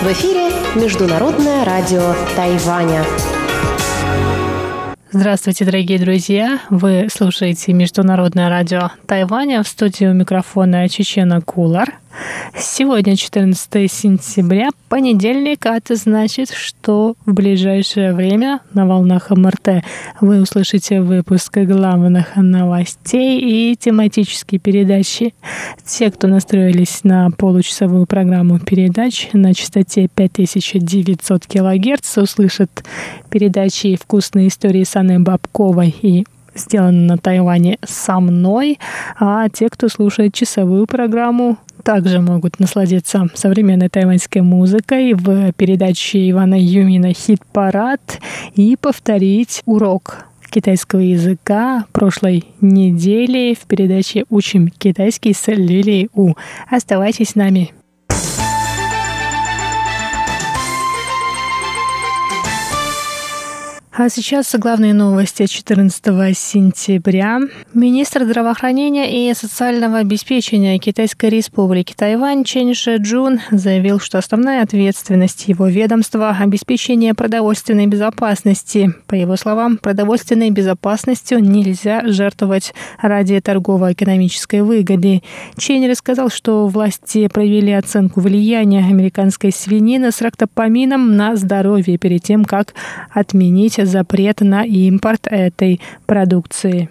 В 0.00 0.06
эфир 0.12 0.80
Международное 0.80 1.66
радио 1.66 2.14
Тайваня. 2.36 3.04
Здравствуйте, 5.10 5.66
дорогие 5.66 5.98
друзья! 5.98 6.60
Вы 6.70 7.08
слушаете 7.12 7.74
Международное 7.74 8.48
радио 8.48 8.92
Тайваня. 9.06 9.62
В 9.62 9.68
студии 9.68 10.06
у 10.06 10.14
микрофона 10.14 10.88
Чечена 10.88 11.42
Кулар– 11.42 11.98
Сегодня 12.56 13.16
14 13.16 13.90
сентября, 13.90 14.70
понедельник, 14.88 15.66
а 15.66 15.76
это 15.76 15.94
значит, 15.96 16.50
что 16.50 17.14
в 17.24 17.32
ближайшее 17.32 18.14
время 18.14 18.60
на 18.72 18.86
волнах 18.86 19.30
МРТ 19.30 19.84
вы 20.20 20.40
услышите 20.40 21.00
выпуск 21.00 21.56
главных 21.58 22.36
новостей 22.36 23.40
и 23.40 23.76
тематические 23.76 24.58
передачи. 24.58 25.34
Те, 25.84 26.10
кто 26.10 26.26
настроились 26.26 27.04
на 27.04 27.30
получасовую 27.30 28.06
программу 28.06 28.58
передач 28.58 29.28
на 29.32 29.54
частоте 29.54 30.08
5900 30.08 31.46
кГц, 31.46 32.18
услышат 32.18 32.84
передачи 33.30 33.96
«Вкусные 33.96 34.48
истории» 34.48 34.84
с 34.84 34.96
Анной 34.96 35.18
Бабковой 35.18 35.94
и 36.02 36.24
сделано 36.54 37.02
на 37.02 37.18
Тайване 37.18 37.78
со 37.86 38.20
мной, 38.20 38.78
а 39.18 39.48
те, 39.48 39.68
кто 39.68 39.88
слушает 39.88 40.34
часовую 40.34 40.86
программу, 40.86 41.58
также 41.88 42.20
могут 42.20 42.60
насладиться 42.60 43.30
современной 43.32 43.88
тайваньской 43.88 44.42
музыкой 44.42 45.14
в 45.14 45.52
передаче 45.52 46.28
Ивана 46.28 46.60
Юмина 46.60 47.14
«Хит-парад» 47.14 48.20
и 48.54 48.76
повторить 48.76 49.62
урок 49.64 50.26
китайского 50.50 51.00
языка 51.00 51.86
прошлой 51.92 52.44
недели 52.60 53.56
в 53.58 53.66
передаче 53.66 54.26
«Учим 54.28 54.68
китайский» 54.68 55.32
с 55.32 55.46
Лилией 55.50 56.10
У. 56.12 56.34
Оставайтесь 56.70 57.30
с 57.30 57.34
нами. 57.36 57.72
А 64.00 64.08
сейчас 64.08 64.54
главные 64.54 64.94
новости 64.94 65.44
14 65.44 66.04
сентября. 66.38 67.40
Министр 67.74 68.26
здравоохранения 68.26 69.28
и 69.28 69.34
социального 69.34 69.98
обеспечения 69.98 70.78
Китайской 70.78 71.30
республики 71.30 71.94
Тайвань 71.96 72.44
Чен 72.44 72.74
Шэджун 72.74 73.40
заявил, 73.50 73.98
что 73.98 74.18
основная 74.18 74.62
ответственность 74.62 75.48
его 75.48 75.66
ведомства– 75.66 76.30
обеспечение 76.40 77.12
продовольственной 77.12 77.88
безопасности. 77.88 78.94
По 79.08 79.16
его 79.16 79.34
словам, 79.34 79.78
продовольственной 79.78 80.50
безопасностью 80.50 81.40
нельзя 81.40 82.06
жертвовать 82.06 82.74
ради 83.02 83.40
торгово-экономической 83.40 84.62
выгоды. 84.62 85.24
Чен 85.56 85.90
рассказал, 85.90 86.30
что 86.30 86.68
власти 86.68 87.26
провели 87.26 87.72
оценку 87.72 88.20
влияния 88.20 88.86
американской 88.86 89.50
свинины 89.50 90.12
с 90.12 90.22
рактопамином 90.22 91.16
на 91.16 91.34
здоровье 91.34 91.98
перед 91.98 92.22
тем, 92.22 92.44
как 92.44 92.74
отменить 93.10 93.87
запрет 93.88 94.40
на 94.40 94.64
импорт 94.64 95.26
этой 95.26 95.80
продукции. 96.06 96.88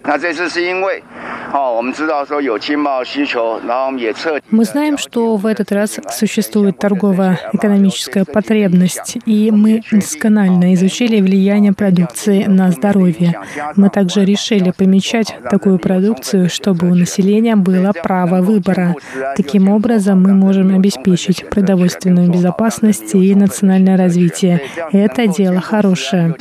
Мы 4.50 4.64
знаем, 4.64 4.98
что 4.98 5.36
в 5.36 5.46
этот 5.46 5.72
раз 5.72 5.98
существует 6.10 6.78
торгово-экономическая 6.78 8.24
потребность, 8.24 9.16
и 9.24 9.50
мы 9.50 9.82
досконально 9.90 10.74
изучили 10.74 11.20
влияние 11.20 11.72
продукции 11.72 12.44
на 12.44 12.70
здоровье. 12.70 13.40
Мы 13.76 13.88
также 13.88 14.24
решили 14.24 14.72
помечать 14.72 15.34
такую 15.50 15.78
продукцию, 15.78 16.50
чтобы 16.50 16.90
у 16.90 16.94
населения 16.94 17.56
было 17.56 17.92
право 17.92 18.42
выбора. 18.42 18.94
Таким 19.36 19.70
образом, 19.70 20.22
мы 20.22 20.34
можем 20.34 20.74
обеспечить 20.76 21.48
продовольственную 21.48 22.30
безопасность 22.30 23.14
и 23.14 23.34
национальное 23.34 23.96
развитие. 23.96 24.60
Это 24.92 25.26
дело 25.26 25.60
хорошее. 25.60 26.34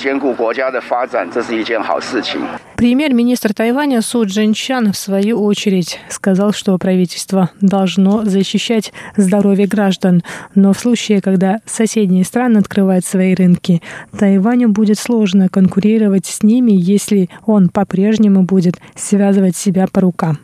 Премьер-министр 2.75 3.53
Тайваня 3.55 4.01
Су 4.01 4.25
Джинчан 4.25 4.93
в 4.97 4.99
свою 4.99 5.43
очередь 5.43 5.99
сказал, 6.09 6.53
что 6.53 6.75
правительство 6.79 7.51
должно 7.61 8.25
защищать 8.25 8.91
здоровье 9.15 9.67
граждан, 9.67 10.23
но 10.55 10.73
в 10.73 10.79
случае, 10.79 11.21
когда 11.21 11.59
соседние 11.67 12.23
страны 12.23 12.57
открывают 12.57 13.05
свои 13.05 13.35
рынки, 13.35 13.83
Тайваню 14.17 14.69
будет 14.69 14.97
сложно 14.97 15.49
конкурировать 15.49 16.25
с 16.25 16.41
ними, 16.41 16.71
если 16.71 17.29
он 17.45 17.69
по-прежнему 17.69 18.41
будет 18.41 18.79
связывать 18.95 19.55
себя 19.55 19.85
по 19.85 20.01
рукам. 20.01 20.39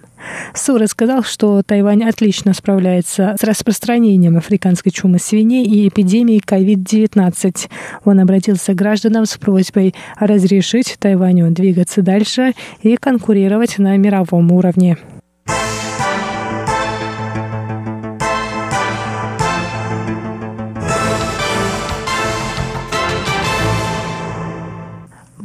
Су 0.54 0.78
рассказал, 0.78 1.24
что 1.24 1.62
Тайвань 1.64 2.04
отлично 2.04 2.54
справляется 2.54 3.36
с 3.40 3.44
распространением 3.44 4.38
африканской 4.38 4.92
чумы 4.92 5.20
свиней 5.20 5.66
и 5.66 5.88
эпидемией 5.88 6.42
COVID-19. 6.46 7.70
Он 8.06 8.20
обратился 8.20 8.74
к 8.74 8.78
гражданам 8.78 9.26
с 9.26 9.38
просьбой 9.38 9.96
разрешить 10.20 10.98
Тайваню 11.00 11.52
двигаться 11.52 12.02
дальше 12.02 12.54
и 12.82 12.96
конкурировать 12.98 13.80
на 13.80 13.98
мировом 13.98 14.52
уровне. 14.52 14.98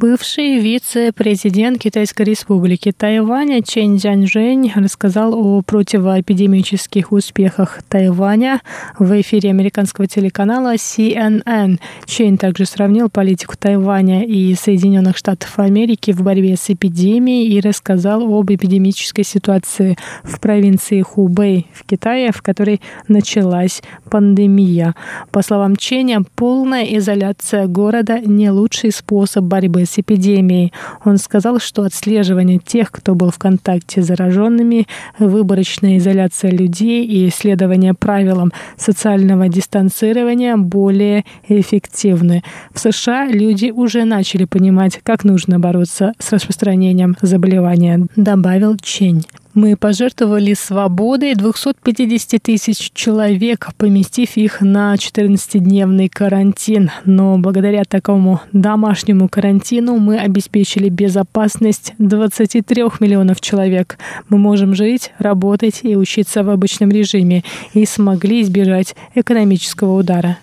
Бывший 0.01 0.61
вице-президент 0.61 1.81
Китайской 1.81 2.23
республики 2.23 2.93
Тайваня 2.97 3.65
Чен 3.65 3.99
Цзяньжэнь 3.99 4.71
рассказал 4.77 5.35
о 5.35 5.61
противоэпидемических 5.63 7.11
успехах 7.11 7.81
Тайваня 7.89 8.61
в 8.97 9.21
эфире 9.21 9.51
американского 9.51 10.07
телеканала 10.07 10.77
CNN. 10.77 11.81
Чен 12.07 12.39
также 12.39 12.65
сравнил 12.65 13.11
политику 13.11 13.57
Тайваня 13.59 14.23
и 14.23 14.55
Соединенных 14.55 15.17
Штатов 15.17 15.59
Америки 15.59 16.13
в 16.13 16.23
борьбе 16.23 16.57
с 16.57 16.71
эпидемией 16.71 17.59
и 17.59 17.61
рассказал 17.61 18.23
об 18.23 18.53
эпидемической 18.53 19.25
ситуации 19.25 19.99
в 20.23 20.39
провинции 20.39 21.03
Хубэй 21.03 21.67
в 21.73 21.85
Китае, 21.85 22.31
в 22.31 22.41
которой 22.41 22.81
началась 23.09 23.83
пандемия. 24.09 24.95
По 25.33 25.43
словам 25.43 25.75
Ченя, 25.75 26.23
полная 26.37 26.85
изоляция 26.85 27.67
города 27.67 28.21
не 28.21 28.49
лучший 28.53 28.93
способ 28.93 29.43
борьбы 29.43 29.87
с 29.89 29.99
эпидемией. 29.99 30.73
Он 31.05 31.19
сказал, 31.19 31.59
что 31.59 31.83
отслеживание 31.83 32.59
тех, 32.59 32.91
кто 32.91 33.15
был 33.15 33.31
в 33.31 33.39
контакте 33.39 34.03
с 34.03 34.07
зараженными, 34.07 34.87
выборочная 35.19 35.99
изоляция 35.99 36.51
людей 36.51 37.05
и 37.07 37.29
исследование 37.29 37.95
правилам 37.95 38.53
социального 38.77 39.49
дистанцирования 39.49 40.57
более 40.57 41.25
эффективны. 41.49 42.43
В 42.73 42.79
США 42.79 43.27
люди 43.27 43.71
уже 43.71 44.05
начали 44.05 44.45
понимать, 44.45 45.01
как 45.03 45.25
нужно 45.25 45.59
бороться 45.59 46.13
с 46.19 46.33
распространением 46.33 47.17
заболевания, 47.23 48.07
добавил 48.17 48.77
Чень. 48.81 49.25
Мы 49.61 49.77
пожертвовали 49.77 50.55
свободой 50.55 51.35
250 51.35 52.41
тысяч 52.41 52.93
человек, 52.95 53.71
поместив 53.77 54.37
их 54.37 54.61
на 54.61 54.95
14-дневный 54.95 56.09
карантин. 56.09 56.93
Но 57.05 57.39
благодаря 57.39 57.83
такому 57.83 58.41
домашнему 58.53 59.29
карантину 59.29 59.97
мы 59.97 60.17
обеспечили 60.19 60.89
безопасность 60.89 61.95
23 61.99 62.85
миллионов 63.01 63.41
человек. 63.41 63.99
Мы 64.29 64.39
можем 64.39 64.77
жить, 64.77 65.11
работать 65.19 65.81
и 65.83 65.97
учиться 65.97 66.45
в 66.45 66.51
обычном 66.51 66.91
режиме 66.91 67.43
и 67.75 67.85
смогли 67.85 68.43
избежать 68.43 68.95
экономического 69.17 69.99
удара. 69.99 70.39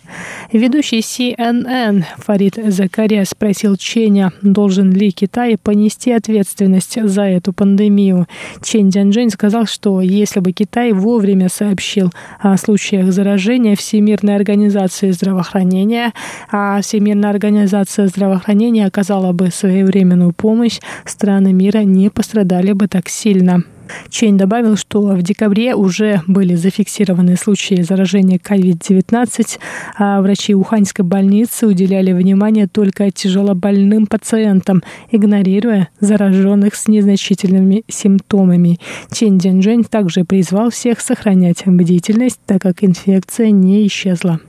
Ведущий 0.52 1.00
CNN 1.00 2.04
Фарид 2.18 2.60
Закария 2.68 3.24
спросил 3.24 3.78
Ченя, 3.78 4.34
должен 4.42 4.92
ли 4.92 5.12
Китай 5.12 5.58
понести 5.58 6.12
ответственность 6.12 7.02
за 7.02 7.22
эту 7.22 7.54
пандемию. 7.54 8.28
Чень 8.62 8.92
Цзяньжэнь 9.06 9.30
сказал, 9.30 9.66
что 9.68 10.02
если 10.02 10.40
бы 10.40 10.52
Китай 10.52 10.92
вовремя 10.92 11.48
сообщил 11.50 12.12
о 12.40 12.58
случаях 12.58 13.12
заражения 13.12 13.76
Всемирной 13.76 14.36
организации 14.36 15.12
здравоохранения, 15.12 16.12
а 16.52 16.82
Всемирная 16.82 17.30
организация 17.30 18.08
здравоохранения 18.08 18.88
оказала 18.88 19.32
бы 19.32 19.52
своевременную 19.52 20.34
помощь, 20.34 20.80
страны 21.06 21.54
мира 21.54 21.80
не 21.80 22.10
пострадали 22.10 22.72
бы 22.72 22.88
так 22.88 23.08
сильно. 23.10 23.64
Чейн 24.10 24.38
добавил, 24.38 24.78
что 24.78 25.02
в 25.02 25.22
декабре 25.22 25.76
уже 25.76 26.22
были 26.28 26.56
зафиксированы 26.56 27.36
случаи 27.36 27.82
заражения 27.82 28.38
COVID-19, 28.38 29.60
а 29.98 30.22
врачи 30.22 30.56
Уханьской 30.56 31.06
больницы 31.06 31.68
уделяли 31.68 32.12
внимание 32.12 32.68
только 32.68 33.12
тяжелобольным 33.12 34.08
пациентам, 34.08 34.84
игнорируя 35.12 35.90
зараженных 36.00 36.76
с 36.76 36.88
незначительными 36.88 37.84
симптомами. 37.88 38.80
Чен 39.12 39.38
Дзяньжэнь 39.38 39.84
также 39.84 40.24
призвал 40.24 40.70
всех 40.70 41.02
сохранять 41.02 41.64
бдительность, 41.66 42.40
так 42.46 42.62
как 42.62 42.84
инфекция 42.84 43.52
не 43.52 43.86
исчезла. 43.88 44.40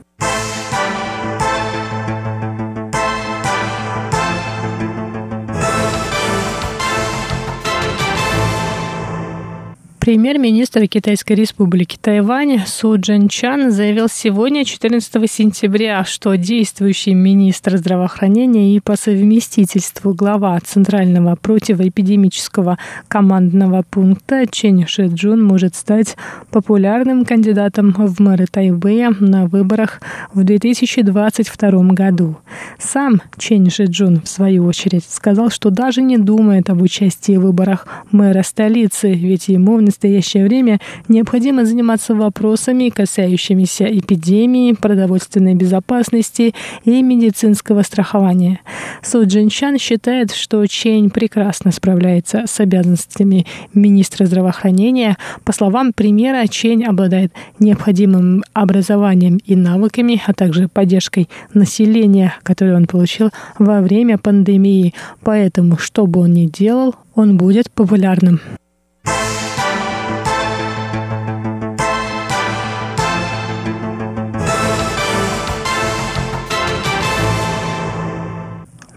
Премьер-министр 10.07 10.87
Китайской 10.87 11.33
республики 11.33 11.97
Тайвань 11.99 12.61
Су 12.65 12.97
Чан 12.97 13.71
заявил 13.71 14.07
сегодня, 14.07 14.63
14 14.63 15.29
сентября, 15.29 16.05
что 16.05 16.35
действующий 16.35 17.13
министр 17.13 17.75
здравоохранения 17.75 18.73
и 18.73 18.79
по 18.79 18.95
совместительству 18.95 20.13
глава 20.13 20.57
Центрального 20.61 21.35
противоэпидемического 21.35 22.77
командного 23.09 23.83
пункта 23.83 24.45
Чен 24.49 24.87
Шиджун 24.87 25.43
может 25.43 25.75
стать 25.75 26.15
популярным 26.51 27.25
кандидатом 27.25 27.91
в 27.91 28.21
мэры 28.21 28.45
Тайбэя 28.49 29.13
на 29.19 29.47
выборах 29.47 29.99
в 30.33 30.41
2022 30.45 31.69
году. 31.91 32.37
Сам 32.79 33.21
Чен 33.37 33.69
Шиджун, 33.69 34.21
в 34.21 34.29
свою 34.29 34.67
очередь, 34.67 35.03
сказал, 35.09 35.49
что 35.49 35.69
даже 35.69 36.01
не 36.01 36.17
думает 36.17 36.69
об 36.69 36.81
участии 36.81 37.35
в 37.35 37.41
выборах 37.41 37.85
мэра 38.09 38.43
столицы, 38.43 39.13
ведь 39.13 39.49
ему 39.49 39.75
в 39.75 39.96
настоящее 39.97 40.45
время 40.45 40.79
необходимо 41.07 41.65
заниматься 41.65 42.13
вопросами, 42.13 42.89
касающимися 42.89 43.85
эпидемии, 43.85 44.73
продовольственной 44.73 45.55
безопасности 45.55 46.53
и 46.85 47.01
медицинского 47.01 47.81
страхования. 47.81 48.59
Су 49.01 49.25
Джинчан 49.25 49.79
считает, 49.79 50.31
что 50.31 50.65
Чень 50.67 51.09
прекрасно 51.09 51.71
справляется 51.71 52.43
с 52.47 52.59
обязанностями 52.59 53.47
министра 53.73 54.25
здравоохранения. 54.27 55.17
По 55.43 55.51
словам 55.51 55.93
премьера, 55.93 56.45
Чень 56.47 56.85
обладает 56.85 57.33
необходимым 57.59 58.43
образованием 58.53 59.39
и 59.45 59.55
навыками, 59.55 60.21
а 60.27 60.33
также 60.33 60.67
поддержкой 60.67 61.27
населения, 61.55 62.35
которую 62.43 62.77
он 62.77 62.85
получил 62.85 63.31
во 63.57 63.81
время 63.81 64.19
пандемии. 64.19 64.93
Поэтому, 65.23 65.77
что 65.77 66.05
бы 66.05 66.19
он 66.19 66.33
ни 66.33 66.45
делал, 66.45 66.93
он 67.15 67.37
будет 67.37 67.71
популярным. 67.71 68.39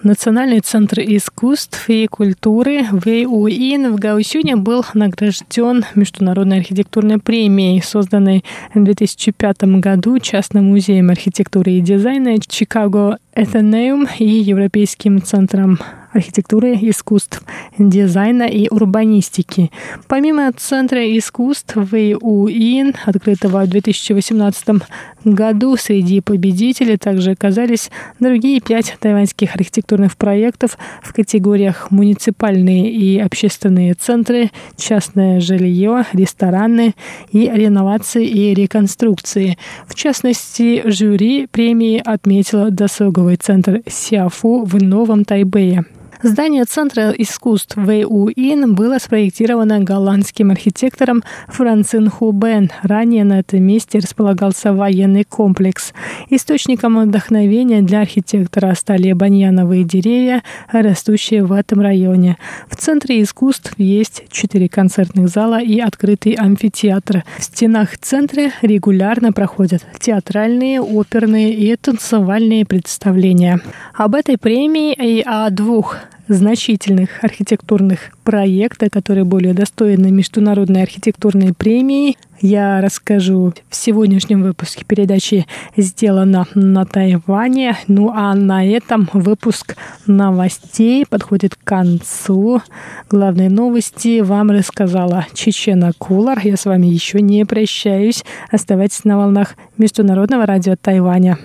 Национальный 0.02 0.60
центр 0.60 1.00
искусств 1.00 1.90
и 1.90 2.06
культуры 2.06 2.84
ВУИН 2.90 3.92
в 3.92 3.96
Гаусюне 3.96 4.56
был 4.56 4.82
награжден 4.94 5.84
Международной 5.94 6.60
архитектурной 6.60 7.18
премией, 7.18 7.82
созданной 7.82 8.42
в 8.72 8.82
2005 8.82 9.64
году 9.78 10.18
частным 10.18 10.70
музеем 10.70 11.10
архитектуры 11.10 11.72
и 11.72 11.80
дизайна 11.80 12.38
Чикаго 12.40 13.18
Эθенеум 13.34 14.08
и 14.18 14.24
Европейским 14.24 15.22
центром 15.22 15.78
архитектуры, 16.12 16.76
искусств, 16.80 17.42
дизайна 17.78 18.44
и 18.44 18.68
урбанистики. 18.68 19.70
Помимо 20.08 20.50
Центра 20.52 21.16
искусств 21.16 21.76
ВУИН, 21.76 22.94
открытого 23.06 23.64
в 23.64 23.68
2018 23.68 24.82
году, 25.24 25.76
среди 25.76 26.20
победителей 26.20 26.96
также 26.96 27.32
оказались 27.32 27.90
другие 28.18 28.60
пять 28.60 28.96
тайваньских 28.98 29.54
архитектурных 29.54 30.16
проектов 30.16 30.78
в 31.02 31.12
категориях 31.12 31.90
муниципальные 31.90 32.90
и 32.90 33.18
общественные 33.18 33.94
центры, 33.94 34.50
частное 34.76 35.40
жилье, 35.40 36.04
рестораны 36.12 36.94
и 37.30 37.50
реновации 37.52 38.26
и 38.26 38.54
реконструкции. 38.54 39.58
В 39.86 39.94
частности, 39.94 40.82
жюри 40.86 41.46
премии 41.46 42.02
отметило 42.04 42.70
досуговый 43.20 43.36
центр 43.36 43.82
Сиафу 43.86 44.64
в 44.64 44.82
Новом 44.82 45.24
Тайбэе. 45.24 45.84
Здание 46.22 46.66
Центра 46.66 47.12
искусств 47.16 47.76
ВУИН 47.76 48.74
было 48.74 48.98
спроектировано 48.98 49.80
голландским 49.80 50.50
архитектором 50.50 51.22
Францин 51.48 52.10
Хубен. 52.10 52.70
Ранее 52.82 53.24
на 53.24 53.38
этом 53.38 53.62
месте 53.62 54.00
располагался 54.00 54.74
военный 54.74 55.24
комплекс. 55.24 55.94
Источником 56.28 57.00
вдохновения 57.00 57.80
для 57.80 58.02
архитектора 58.02 58.74
стали 58.74 59.14
баньяновые 59.14 59.84
деревья, 59.84 60.42
растущие 60.70 61.42
в 61.42 61.52
этом 61.52 61.80
районе. 61.80 62.36
В 62.68 62.76
Центре 62.76 63.22
искусств 63.22 63.72
есть 63.78 64.24
четыре 64.30 64.68
концертных 64.68 65.30
зала 65.30 65.58
и 65.58 65.80
открытый 65.80 66.34
амфитеатр. 66.34 67.24
В 67.38 67.44
стенах 67.44 67.96
центра 67.96 68.50
регулярно 68.60 69.32
проходят 69.32 69.86
театральные, 69.98 70.82
оперные 70.82 71.54
и 71.54 71.74
танцевальные 71.76 72.66
представления. 72.66 73.62
Об 73.94 74.14
этой 74.14 74.36
премии 74.36 74.92
и 74.92 75.22
о 75.24 75.48
двух 75.48 75.96
значительных 76.30 77.22
архитектурных 77.22 78.12
проекта, 78.24 78.88
которые 78.88 79.24
более 79.24 79.52
достойны 79.52 80.10
международной 80.10 80.82
архитектурной 80.82 81.52
премии, 81.52 82.16
я 82.40 82.80
расскажу 82.80 83.52
в 83.68 83.76
сегодняшнем 83.76 84.42
выпуске 84.42 84.84
передачи 84.86 85.46
«Сделано 85.76 86.46
на 86.54 86.86
Тайване». 86.86 87.76
Ну 87.86 88.10
а 88.14 88.34
на 88.34 88.66
этом 88.66 89.10
выпуск 89.12 89.76
новостей 90.06 91.04
подходит 91.06 91.54
к 91.54 91.62
концу. 91.62 92.62
Главные 93.10 93.50
новости 93.50 94.20
вам 94.20 94.50
рассказала 94.52 95.26
Чечена 95.34 95.92
Кулар. 95.98 96.40
Я 96.42 96.56
с 96.56 96.64
вами 96.64 96.86
еще 96.86 97.20
не 97.20 97.44
прощаюсь. 97.44 98.24
Оставайтесь 98.50 99.04
на 99.04 99.18
волнах 99.18 99.54
Международного 99.76 100.46
радио 100.46 100.76
Тайваня. 100.80 101.36